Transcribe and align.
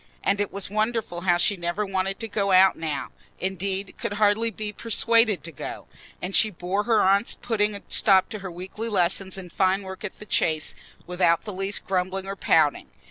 And 0.23 0.41
it 0.41 0.51
was 0.51 0.71
wonderful 0.71 1.21
how 1.21 1.37
she 1.37 1.55
never 1.55 1.85
wanted 1.85 2.19
to 2.21 2.27
go 2.27 2.51
out 2.51 2.75
now—indeed, 2.75 3.93
could 3.99 4.13
hardly 4.13 4.49
be 4.49 4.73
persuaded 4.73 5.43
to 5.43 5.51
go; 5.51 5.85
and 6.23 6.35
she 6.35 6.49
bore 6.49 6.85
her 6.85 7.01
aunt's 7.03 7.35
putting 7.35 7.75
a 7.75 7.83
stop 7.87 8.27
to 8.29 8.39
her 8.39 8.49
weekly 8.49 8.89
lesson 8.89 9.29
in 9.37 9.51
fine 9.51 9.83
work 9.83 10.03
at 10.03 10.17
the 10.17 10.25
Chase 10.25 10.73
without 11.05 11.43
the 11.43 11.53
least 11.53 11.85
grumbling 11.85 12.25
or 12.25 12.35
pouting. 12.35 12.87